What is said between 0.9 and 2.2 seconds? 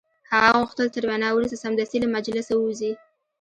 تر وینا وروسته سمدستي له